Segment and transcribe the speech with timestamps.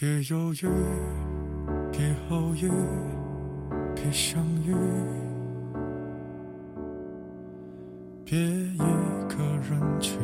[0.00, 0.68] 别犹豫，
[1.90, 2.70] 别犹豫，
[3.96, 4.72] 别相遇，
[8.24, 10.16] 别一个人去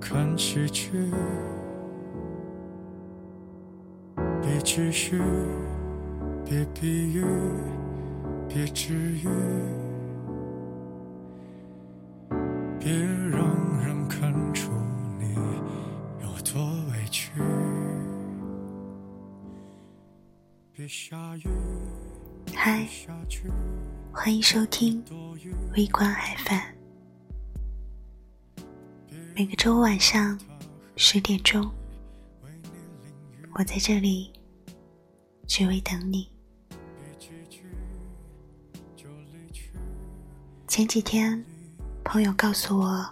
[0.00, 1.10] 看喜剧，
[4.40, 5.20] 别继续，
[6.46, 7.26] 别比喻，
[8.48, 9.28] 别治愈，
[12.80, 12.90] 别
[22.52, 22.88] 嗨，
[24.12, 25.04] 欢迎收听
[25.76, 26.74] 微观海饭。
[29.36, 30.36] 每个周五晚上
[30.96, 31.70] 十点钟，
[33.52, 34.32] 我在这里
[35.46, 36.28] 只为等你。
[40.66, 41.44] 前几天，
[42.02, 43.08] 朋友告诉我，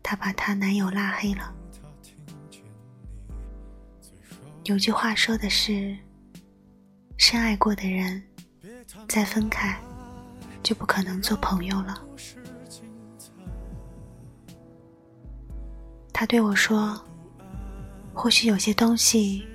[0.00, 1.52] 她把她男友拉黑了。
[4.64, 5.96] 有句话说的是。
[7.16, 8.20] 深爱过的人，
[9.08, 9.80] 再分开，
[10.64, 12.02] 就不可能做朋友了。
[16.12, 17.00] 他对我说
[18.12, 19.46] ：“或许有些东西，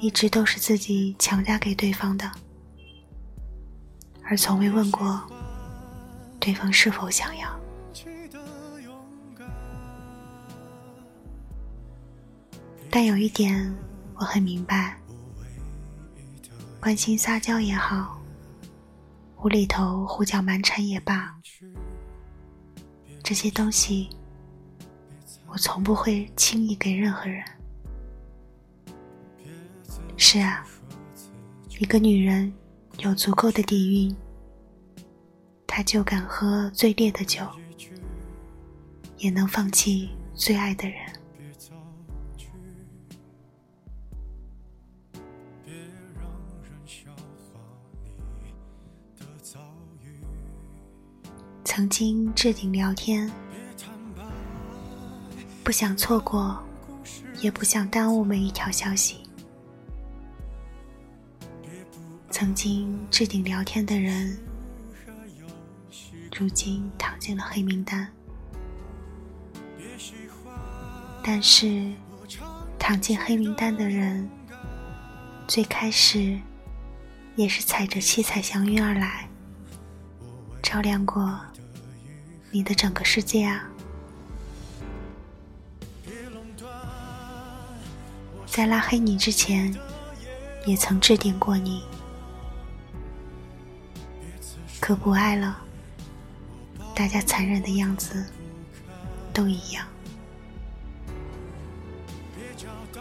[0.00, 2.30] 一直都是自己强加给对方的，
[4.24, 5.22] 而从未问过
[6.40, 7.48] 对方是否想要。”
[12.90, 13.72] 但有一点，
[14.18, 14.98] 我很明白。
[16.80, 18.20] 关心撒娇也好，
[19.42, 21.34] 无厘头胡搅蛮缠也罢，
[23.22, 24.08] 这些东西
[25.46, 27.44] 我从不会轻易给任何人。
[30.16, 30.66] 是啊，
[31.78, 32.52] 一个女人
[32.98, 34.16] 有足够的底蕴，
[35.66, 37.46] 她就敢喝最烈的酒，
[39.16, 41.07] 也能放弃最爱的人。
[51.70, 53.30] 曾经置顶聊天，
[55.62, 56.58] 不想错过，
[57.42, 59.18] 也不想耽误每一条消息。
[62.30, 64.38] 曾经置顶聊天的人，
[66.34, 68.10] 如今躺进了黑名单。
[71.22, 71.92] 但是，
[72.78, 74.26] 躺进黑名单的人，
[75.46, 76.40] 最开始
[77.36, 79.27] 也是踩着七彩祥云而来，
[80.68, 81.34] 照亮过。
[82.50, 83.64] 你的整个世界啊，
[88.44, 89.74] 在拉黑你之前，
[90.66, 91.84] 也曾置顶过你，
[94.78, 95.58] 可不爱了，
[96.94, 98.22] 大家残忍的样子
[99.32, 99.86] 都一样，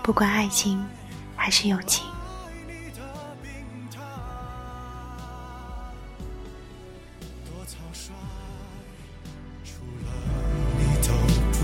[0.01, 0.81] 不管爱情
[1.35, 2.05] 还是友情。
[7.87, 8.13] 好帅
[9.63, 10.11] 除了
[10.77, 11.13] 你都
[11.53, 11.59] 不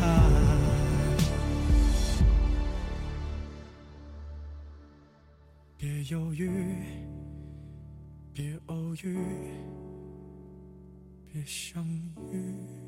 [0.00, 0.06] 爱。
[5.76, 6.48] 别犹豫
[8.32, 9.18] 别偶遇
[11.32, 11.84] 别相
[12.30, 12.83] 遇。